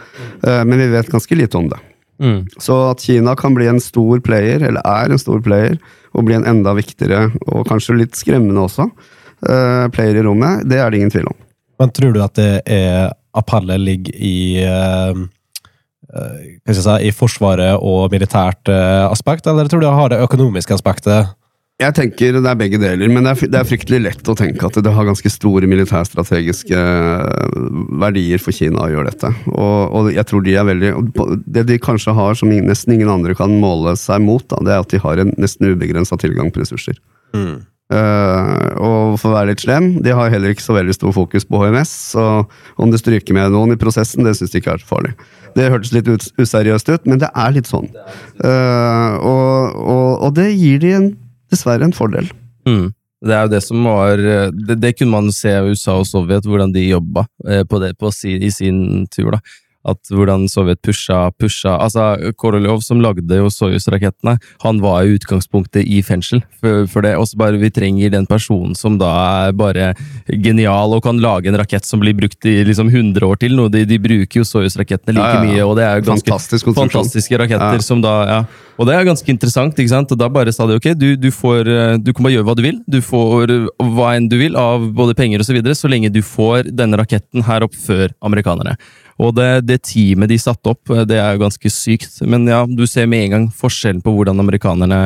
[0.69, 1.81] men vi vet ganske lite om det.
[2.23, 2.45] Mm.
[2.63, 5.79] Så at Kina kan bli en stor player, eller er en stor player,
[6.15, 8.89] og bli en enda viktigere, og kanskje litt skremmende også,
[9.93, 11.37] player i rommet, det er det ingen tvil om.
[11.83, 15.25] Men tror du at det er appellet ligger i uh,
[16.71, 21.35] si, i Forsvaret og militært uh, aspekt, eller tror du det har det økonomiske aspektet?
[21.83, 24.69] Jeg tenker det er begge deler, men det er, det er, fryktelig lett å tenke
[24.69, 26.83] at det har ganske store militærstrategiske
[27.99, 29.33] verdier for Kina å gjøre dette.
[29.51, 30.93] Og, og, jeg tror de er veldig
[31.51, 34.87] Det de kanskje har som nesten ingen andre kan måle seg mot, da, det er
[34.87, 37.01] at de har en nesten ubegrensa tilgang på ressurser.
[37.35, 37.65] Mm.
[37.93, 41.45] Uh, og for å være litt slem, de har heller ikke så veldig stor fokus
[41.45, 41.91] på HMS.
[42.15, 42.23] Så
[42.81, 45.13] om det stryker med noen i prosessen, det syns de ikke er så farlig.
[45.55, 46.09] Det hørtes litt
[46.41, 47.91] useriøst ut, men det er litt sånn.
[48.41, 51.13] Uh, og, og, og, det gir de en,
[51.55, 52.29] dessverre en fordel.
[52.69, 52.93] Mm.
[53.25, 56.45] Det er jo det som var det, det, kunne man se i USA og Sovjet,
[56.45, 59.33] hvordan de jobba eh, på det på i sin tur.
[59.33, 59.41] da
[59.85, 65.85] At hvordan Sovjet pusha, pusha Altså, Korolev, som lagde jo Soyuz-rakettene, han var i utgangspunktet
[65.85, 66.43] i fengsel.
[66.61, 69.13] For, for det også bare Vi trenger den personen som da
[69.49, 69.93] er bare
[70.29, 73.57] genial og kan lage en rakett som blir brukt i liksom 100 år til.
[73.59, 75.51] Nå, de, de bruker jo Soyuz-rakettene like Ja, ja, ja.
[75.51, 78.39] mye, og det er jo ganske Fantastisk fantastiske raketter som da ja.
[78.79, 79.79] Og det er ganske interessant.
[79.79, 80.11] ikke sant?
[80.11, 82.57] Og Da bare sa de ok, du, du, får, eh, du kan bare gjøre hva
[82.59, 82.81] du vil.
[82.91, 86.13] Du får eh, hva enn du vil av både penger og så videre, så lenge
[86.13, 88.77] du får denne raketten her opp før amerikanerne.
[89.23, 92.17] Og det, det teamet de satte opp, eh, det er ganske sykt.
[92.27, 94.99] Men ja, du ser med en gang forskjellen på hvordan amerikanerne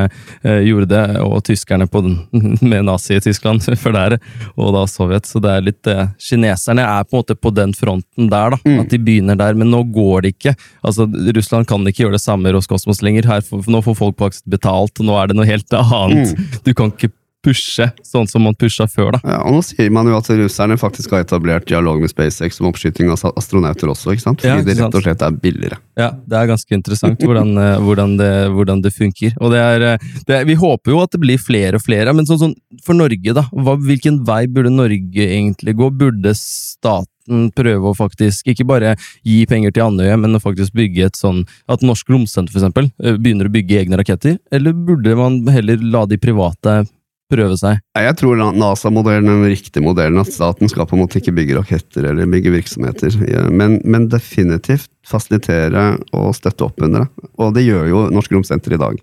[0.42, 2.14] eh, gjorde det, og tyskerne på den,
[2.70, 4.16] med Nazi-Tyskland før der,
[4.56, 5.28] og da Sovjet.
[5.28, 8.60] Så det er litt eh, Kineserne er på en måte på den fronten der, da.
[8.80, 9.54] At de begynner der.
[9.58, 10.54] Men nå går det ikke.
[10.86, 11.04] Altså,
[11.36, 13.28] Russland kan ikke gjøre det samme Roskosmos lenger.
[13.28, 16.32] Her, får- nå får folk faktisk betalt, og nå er det noe helt annet.
[16.64, 17.12] Du kan ikke
[17.44, 19.20] pushe sånn som man pusha før, da.
[19.22, 22.70] Ja, og nå sier man jo at russerne faktisk har etablert dialog med SpaceX om
[22.72, 24.42] oppskyting av astronauter også, ikke sant?
[24.42, 25.78] Fordi Ja, ikke det rett og slett er billigere.
[25.98, 29.36] Ja, det er ganske interessant hvordan, eh, hvordan, det, hvordan det funker.
[29.40, 32.26] Og det er, eh, det vi håper jo at det blir flere og flere, men
[32.26, 33.46] sånn, sånn for Norge, da.
[33.52, 35.92] Hva, hvilken vei burde Norge egentlig gå?
[35.98, 38.94] Burde staten prøve å faktisk ikke bare
[39.26, 43.18] gi penger til Andøya, men å faktisk bygge et sånn At Norsk Romsenter eksempel eh,
[43.20, 44.38] begynner å bygge egne raketter?
[44.50, 46.86] Eller burde man heller la de private
[47.30, 47.80] prøve seg?
[47.98, 50.20] Jeg tror NASA-modellen er den riktige modellen.
[50.22, 53.18] At staten skal på en måte ikke bygge raketter eller bygge virksomheter.
[53.52, 57.28] Men, men definitivt fasilitere og støtte opp under det.
[57.40, 59.02] Og det gjør jo Norsk Romsenter i dag.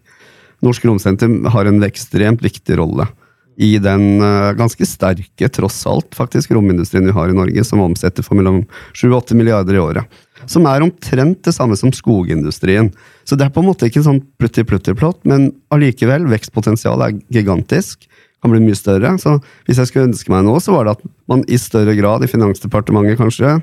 [0.66, 3.08] Norsk Romsenter har en ekstremt viktig rolle
[3.56, 8.26] i den eh, ganske sterke, tross alt, faktisk, romindustrien vi har i Norge, som omsetter
[8.26, 10.18] for mellom 7-8 milliarder i året.
[10.52, 12.92] Som er omtrent det samme som skogindustrien.
[13.24, 18.10] Så det er på en måte ikke sånn plutti-plutti-plott, men allikevel, vekstpotensialet er gigantisk.
[18.46, 19.16] Kan bli mye større.
[19.18, 22.22] Så hvis jeg skulle ønske meg noe, så var det at man i større grad,
[22.22, 23.56] i Finansdepartementet kanskje,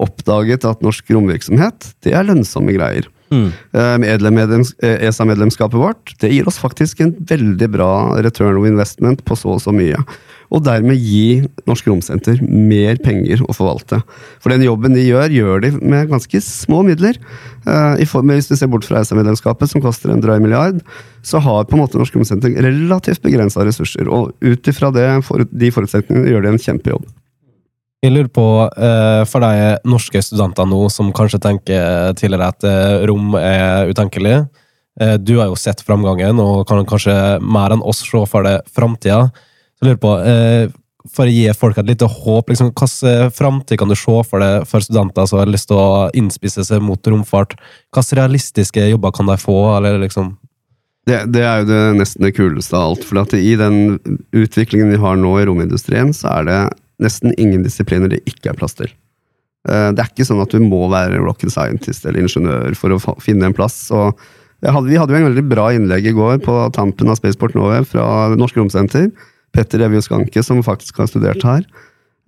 [0.00, 3.08] oppdaget at norsk romvirksomhet, det er lønnsomme greier.
[3.30, 9.24] Eh, medlem- eh, ESA-medlemskapet vårt det gir oss faktisk en veldig bra return of investment
[9.24, 9.96] på så og så mye.
[10.50, 14.02] Og dermed gi Norsk Romsenter mer penger å forvalte.
[14.42, 17.14] For den jobben de gjør, gjør de med ganske små midler.
[17.66, 20.82] Eh, hvis du ser bort fra ESA-medlemskapet, som koster en drøy milliard,
[21.22, 24.10] så har på en måte Norsk Romsenter relativt begrensa ressurser.
[24.10, 27.06] Og ut ifra de forutsetningene gjør de en kjempejobb.
[28.00, 28.44] Jeg lurer på,
[28.80, 34.38] eh, for de norske studenter nå som kanskje tenker tidligere at eh, rom er utenkelig.
[35.00, 37.12] eh, Du har jo sett framgangen og kan kanskje
[37.44, 39.28] mer enn oss se for deg framtida.
[39.76, 40.14] Så jeg lurer på,
[41.12, 44.66] for å gi folk et lite håp, liksom, hvilken framtid kan du se for deg
[44.68, 47.56] for studenter som har lyst til å innspisse seg mot romfart?
[47.92, 49.76] Hvilke realistiske jobber kan de få?
[49.76, 50.38] eller liksom...
[51.08, 53.04] Det, det er jo det nesten det kuleste av alt.
[53.04, 53.98] For i den
[54.36, 56.60] utviklingen vi har nå i romindustrien, så er det
[57.00, 58.90] nesten ingen disipliner det ikke er plass til.
[59.68, 63.00] Eh, Det er ikke sånn at du må være rocket scientist eller ingeniør for å
[63.20, 63.90] finne en plass.
[63.90, 64.16] Og
[64.62, 67.84] hadde, vi hadde jo en veldig bra innlegg i går på tampen av Spaceport Norway
[67.88, 69.10] fra Norsk Romsenter.
[69.52, 71.64] Petter Evjo Skanke, som faktisk har studert her.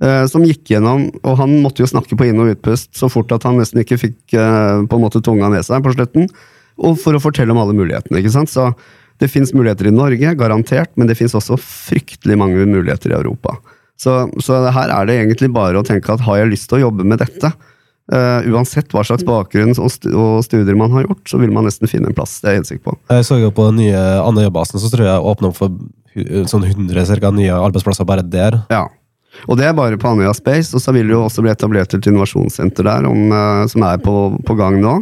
[0.02, 3.30] eh, Som gikk gjennom, og han måtte jo snakke på inn- og utpust så fort
[3.32, 6.28] at han nesten ikke fikk eh, på en måte tunga ned seg på slutten.
[6.82, 8.18] Og for å fortelle om alle mulighetene.
[8.18, 8.48] ikke sant?
[8.50, 8.72] Så
[9.20, 13.58] det fins muligheter i Norge, garantert, men det fins også fryktelig mange muligheter i Europa.
[14.02, 16.88] Så, så her er det egentlig bare å tenke at har jeg lyst til å
[16.88, 17.52] jobbe med dette,
[18.10, 19.92] Uh, uansett hva slags bakgrunn og,
[20.44, 22.34] studier man har gjort, så vil man nesten finne en plass.
[22.42, 22.94] Det er jeg helt sikker på.
[23.14, 25.76] Jeg så jo på den nye Andøya-basen, så tror jeg åpna opp for
[26.50, 28.58] sånn 100 cirka, nye arbeidsplasser bare der.
[28.74, 28.88] Ja.
[29.46, 31.94] Og det er bare på Andøya Space, og så vil det jo også bli etablert
[31.94, 34.16] et innovasjonssenter der, om, uh, som er på,
[34.50, 34.98] på gang nå.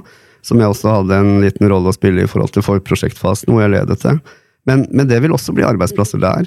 [0.46, 3.74] Som jeg også hadde en liten rolle å spille i forhold til forprosjektfasen, hvor jeg
[3.74, 4.14] ledet det.
[4.68, 6.46] Men, men det vil også bli arbeidsplasser der.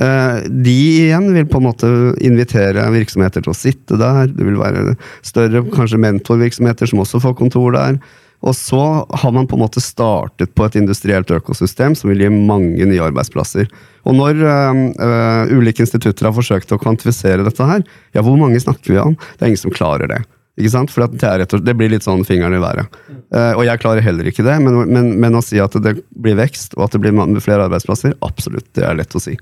[0.00, 0.76] Eh, de
[1.08, 1.90] igjen vil på en måte
[2.24, 4.30] invitere virksomheter til å sitte der.
[4.30, 4.94] Det vil være
[5.26, 8.00] større kanskje mentorvirksomheter som også får kontor der.
[8.46, 12.30] Og så har man på en måte startet på et industrielt økosystem som vil gi
[12.30, 13.66] mange nye arbeidsplasser.
[14.06, 17.82] Og når øh, ulike institutter har forsøkt å kvantifisere dette her,
[18.14, 19.18] ja, hvor mange snakker vi om?
[19.18, 20.22] Det er ingen som klarer det.
[20.58, 20.94] Ikke sant?
[20.94, 22.94] For det, og, det blir litt sånn fingeren i været.
[23.34, 26.38] Uh, og jeg klarer heller ikke det, men, men, men å si at det blir
[26.38, 29.36] vekst, og at det blir flere arbeidsplasser, absolutt, det er lett å si.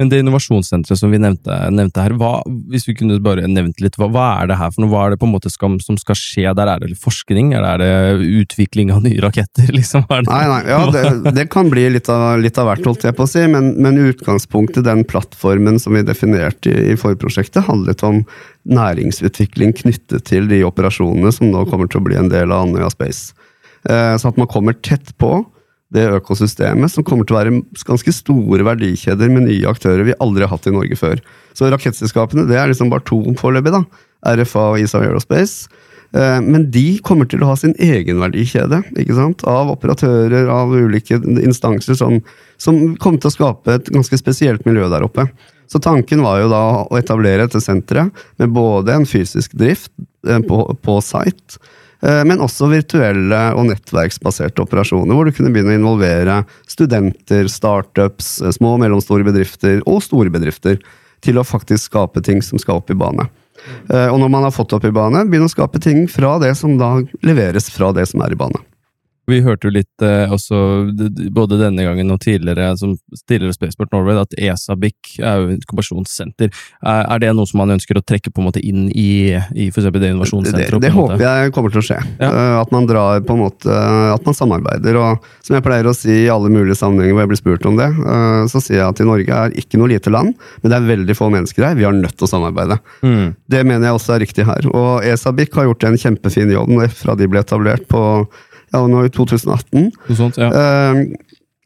[0.00, 2.38] Men det innovasjonssenteret som vi nevnte, nevnte her, hva,
[2.72, 4.88] hvis vi kunne bare nevnt litt, hva, hva er det her for noe?
[4.94, 6.70] Hva er det på en måte skal, som skal skje der?
[6.72, 7.50] Er det forskning?
[7.58, 7.90] Er det
[8.40, 9.68] utvikling av nye raketter?
[9.76, 10.06] Liksom?
[10.08, 13.18] Det, Nei, nei, ja, det, det kan bli litt av, litt av hvert, holdt jeg
[13.18, 18.00] på å si, men, men utgangspunktet, den plattformen som vi definerte i, i forprosjektet, handlet
[18.08, 18.22] om
[18.72, 22.88] næringsutvikling knyttet til de operasjonene som nå kommer til å bli en del av Andøya
[22.96, 23.34] Space.
[23.84, 25.42] Eh, så at man kommer tett på
[25.94, 30.46] det økosystemet som kommer til å være ganske store verdikjeder med nye aktører vi aldri
[30.46, 31.22] har hatt i Norge før.
[31.56, 33.74] Så rakettselskapene det er liksom bare to foreløpig.
[33.74, 33.84] da.
[34.36, 35.68] RFA og ISA Aerospace.
[36.14, 39.44] Eh, Men de kommer til å ha sin egen verdikjede, ikke sant?
[39.46, 42.20] av operatører, av ulike instanser som,
[42.58, 45.28] som kommer til å skape et ganske spesielt miljø der oppe.
[45.70, 48.10] Så tanken var jo da å etablere dette senteret
[48.42, 49.92] med både en fysisk drift
[50.26, 51.60] eh, på, på site,
[52.24, 56.38] men også virtuelle og nettverksbaserte operasjoner, hvor du kunne begynne å involvere
[56.70, 60.80] studenter, startups, eh, små og mellomstore bedrifter og store bedrifter
[61.20, 63.28] til å faktisk skape ting som skal opp i bane.
[63.92, 66.56] Eh, Og når man har fått opp i bane, begynne å skape ting fra det
[66.56, 68.64] som da leveres fra det som er i bane.
[69.30, 70.58] Vi hørte jo litt eh, også,
[71.34, 72.96] både denne gangen og tidligere, som
[73.28, 76.50] tidligere Spaceport Norway, at ESABIC er jo inkubasjonssenter.
[76.82, 79.70] Er, er det noe som man ønsker å trekke på en måte inn i, i
[79.70, 80.82] for eksempel det Det, innovasjonssenteret?
[80.82, 82.00] det håper jeg kommer til å skje.
[82.20, 82.30] Ja.
[82.30, 83.78] Uh, At man drar på en måte,
[84.14, 84.98] at man samarbeider.
[85.00, 87.78] Og som jeg pleier å si i alle mulige sammenhenger hvor jeg blir spurt om
[87.80, 90.78] det, uh, så sier jeg at i Norge er ikke noe lite land, men det
[90.78, 91.78] er veldig få mennesker her.
[91.78, 92.80] Vi har nødt til å samarbeide.
[93.06, 93.34] Mm.
[93.50, 94.70] Det mener jeg også er riktig her.
[94.74, 98.02] Og ESABIC har gjort en kjempefin jobb fra de ble etablert på
[98.72, 99.90] ja, nå i 2018.
[100.08, 100.48] Noe sånt, ja.
[100.50, 101.04] Eh,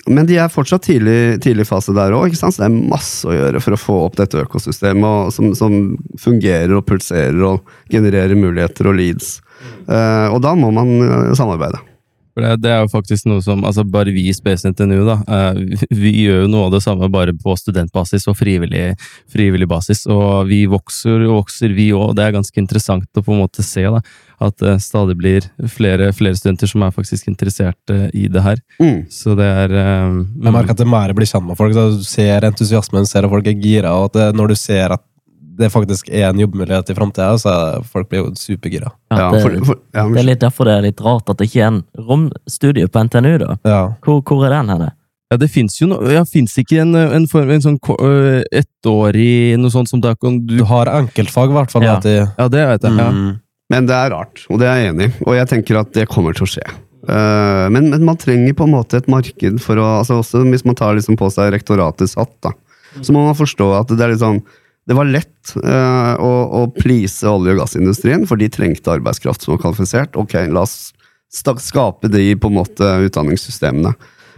[0.06, 3.62] Men de er fortsatt tidlig, tidlig fase der òg, så det er masse å gjøre
[3.64, 5.78] for å få opp dette økosystemet som, som
[6.20, 9.38] fungerer og pulserer og genererer muligheter og leads.
[9.88, 11.80] Eh, og da må man eh, samarbeide.
[12.34, 15.14] For det, det er jo faktisk noe som altså Bare vi i Space NTNU, da.
[15.22, 18.88] eh, vi, vi gjør jo noe av det samme bare på studentbasis og frivillig,
[19.30, 20.02] frivillig basis.
[20.10, 22.12] Og vi vokser og vokser, vi òg.
[22.18, 24.02] Det er ganske interessant å på en måte se da,
[24.46, 28.60] at det stadig blir flere, flere studenter som er faktisk interessert eh, i det her.
[28.82, 29.04] Mm.
[29.12, 31.74] Så det er um, Jeg merker at det er mer blir kjent med folk.
[31.76, 34.96] Da du ser entusiasmen, ser at folk er gira, og at det, når du ser
[34.98, 35.04] at
[35.54, 38.90] det faktisk er en jobbmulighet i framtida, så er folk blir jo supergira.
[39.12, 39.44] Ja, det,
[39.94, 42.90] ja, det er litt derfor det er litt rart at det ikke er en romstudie
[42.90, 43.56] på NTNU, da.
[43.62, 43.80] Ja.
[44.02, 44.90] Hvor, hvor er den henne?
[45.32, 49.56] Ja, det fins jo noe ja, Fins ikke en, en, form, en sånn øh, ettårig
[49.58, 51.86] noe sånt som da kan du Du har enkeltfag, i hvert fall.
[51.86, 51.96] Ja.
[52.04, 52.98] Ja, det vet jeg.
[53.00, 53.08] Ja.
[53.72, 55.14] Men det er rart, og det er jeg enig i.
[55.24, 56.64] Og jeg tenker at det kommer til å skje.
[57.08, 60.64] Eh, men, men man trenger på en måte et marked for å altså også Hvis
[60.64, 62.54] man tar liksom på seg rektoratets hatt, da,
[63.00, 64.44] så må man forstå at det er sånn
[64.84, 69.54] det var lett eh, å, å please olje- og gassindustrien, for de trengte arbeidskraft som
[69.54, 70.18] var kvalifisert.
[70.20, 70.92] Ok, la oss
[71.32, 73.94] skape de på en måte utdanningssystemene.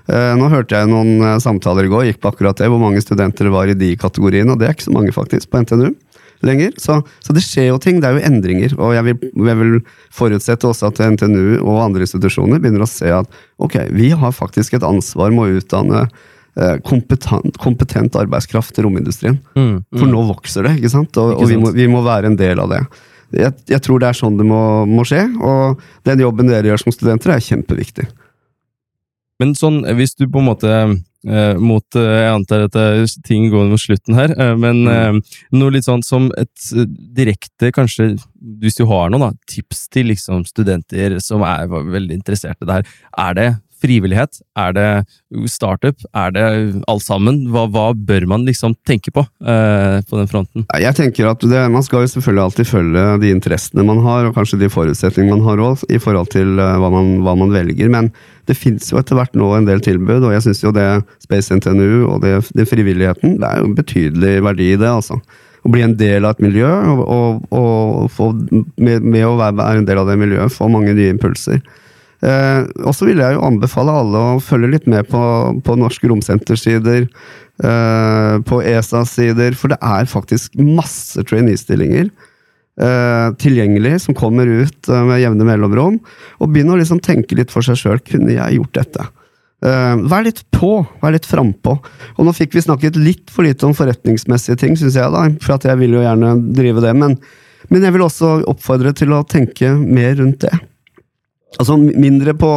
[0.07, 3.49] Eh, nå hørte jeg noen samtaler i går, gikk på akkurat det, hvor mange studenter
[3.49, 5.89] det var i de kategoriene, og det er ikke så mange faktisk på NTNU
[6.44, 6.75] lenger.
[6.81, 8.75] Så, så det skjer jo ting, det er jo endringer.
[8.79, 9.75] Og jeg vil, jeg vil
[10.14, 14.77] forutsette også at NTNU og andre institusjoner begynner å se at ok, vi har faktisk
[14.77, 19.40] et ansvar med å utdanne eh, kompetent, kompetent arbeidskraft til romindustrien.
[19.59, 21.16] Mm, For nå vokser det, ikke sant?
[21.22, 22.85] Og, Ikke og vi, må, vi må være en del av det.
[23.35, 26.85] Jeg, jeg tror det er sånn det må, må skje, og den jobben dere gjør
[26.85, 28.07] som studenter, er kjempeviktig.
[29.42, 30.72] Men sånn, hvis du på en måte
[31.27, 35.17] eh, mot eh, Jeg antar at det ting går mot slutten her, eh, men Mm.
[35.21, 36.71] eh, noe litt sånn som et
[37.17, 38.17] direkte, kanskje,
[38.61, 42.75] hvis du har noen da, tips til liksom studenter som er veldig interessert i det
[42.81, 42.85] her.
[43.19, 43.49] Er det
[43.83, 44.41] frivillighet?
[44.59, 44.89] Er det
[45.51, 46.01] startup?
[46.17, 46.47] Er det
[46.89, 47.45] alt sammen?
[47.53, 50.67] Hva, hva bør man liksom tenke på eh, på den fronten?
[50.81, 54.37] Jeg tenker at det, Man skal jo selvfølgelig alltid følge de interessene man har, og
[54.37, 57.91] kanskje de forutsetningene man har òg, i forhold til eh, hva man, hva man velger.
[57.93, 58.12] Men
[58.47, 60.87] det fins jo etter hvert nå en del tilbud, og jeg syns jo det
[61.25, 65.19] Space NTNU og det, det frivilligheten, det er jo en betydelig verdi i det, altså.
[65.67, 68.31] Å bli en del av et miljø, og, og, og få,
[68.79, 71.59] med, med å være, en del av det miljøet, få mange nye impulser.
[72.25, 75.21] Eh, og så vil jeg jo anbefale alle å følge litt med på,
[75.65, 77.09] på Romsentersider,
[77.65, 82.09] eh, på ESA-sider, for det er faktisk masse trainee-stillinger
[82.81, 86.01] eh, tilgjengelig som kommer ut eh, med jevne mellomrom.
[86.41, 88.03] Og begynn å liksom tenke litt for seg sjøl.
[88.07, 89.09] Kunne jeg gjort dette?
[89.65, 91.79] Eh, vær litt på, vær litt frampå.
[92.17, 95.69] Og nå fikk vi snakket litt for lite om forretningsmessige ting, syns jeg, da, for
[95.71, 96.95] jeg vil jo gjerne drive det.
[96.99, 97.19] Men,
[97.73, 100.55] men jeg vil også oppfordre til å tenke mer rundt det.
[101.57, 102.51] Altså mindre på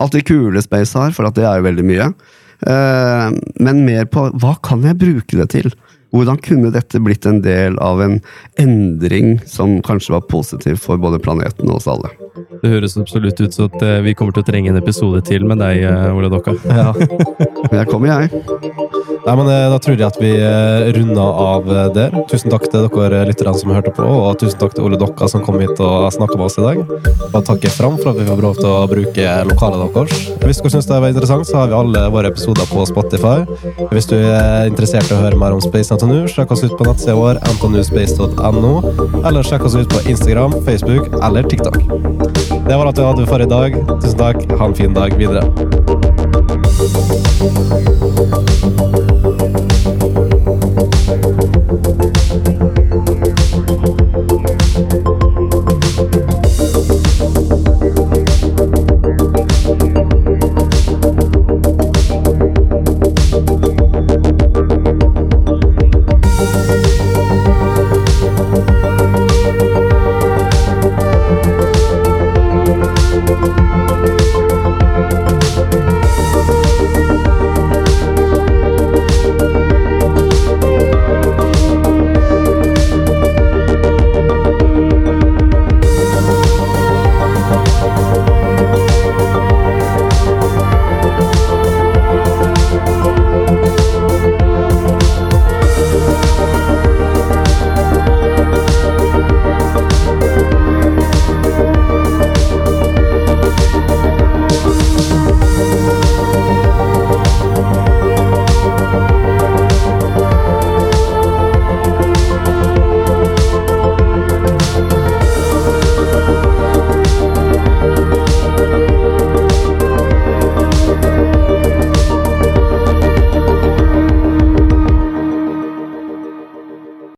[0.00, 2.10] alt det kule Space har, for at det er jo veldig mye.
[2.66, 3.26] Eh,
[3.60, 5.68] men mer på hva kan jeg bruke det til?
[6.14, 8.14] Hvordan kunne dette blitt en del av en
[8.62, 12.12] endring som kanskje var positiv for både planeten og oss alle?
[12.62, 15.44] Det høres absolutt ut som at eh, vi kommer til å trenge en episode til
[15.48, 16.56] med deg, eh, Ole Dokka.
[16.70, 16.94] Ja.
[17.74, 18.30] Jeg kommer, jeg.
[19.26, 22.14] Nei, men eh, Da tror jeg at vi eh, runder av eh, der.
[22.30, 25.42] Tusen takk til dere lytterne som hørte på, og tusen takk til Ole Dokka som
[25.42, 26.78] kom hit og snakka med oss i dag.
[27.32, 30.22] Og takk fram for at vi får lov til å bruke lokalet deres.
[30.44, 33.42] Hvis dere syns det var interessant, så har vi alle våre episoder på Spotify.
[33.90, 36.86] Hvis du er interessert i å høre mer om Space NTNU, sjekk oss ut på
[36.86, 38.74] nettsida vår ntnuspace.no,
[39.24, 41.82] eller sjekk oss ut på Instagram, Facebook eller TikTok.
[41.82, 43.80] Det var alt vi hadde for i dag.
[43.96, 44.44] Tusen takk.
[44.54, 46.05] Ha en fin dag videre.
[47.38, 47.66] Thank